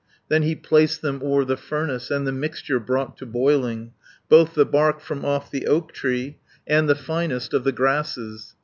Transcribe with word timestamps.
Then 0.29 0.41
he 0.41 0.55
placed 0.55 1.03
them 1.03 1.21
o'er 1.23 1.45
the 1.45 1.55
furnace, 1.55 2.09
And 2.09 2.25
the 2.25 2.31
mixture 2.31 2.79
brought 2.79 3.17
to 3.17 3.25
boiling; 3.27 3.91
Both 4.29 4.55
the 4.55 4.65
bark 4.65 4.99
from 4.99 5.23
off 5.23 5.51
the 5.51 5.67
oak 5.67 5.91
tree, 5.93 6.39
And 6.65 6.89
the 6.89 6.95
finest 6.95 7.53
of 7.53 7.63
the 7.65 7.71
grasses. 7.71 8.55